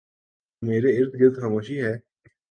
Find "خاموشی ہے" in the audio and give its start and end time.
1.41-1.93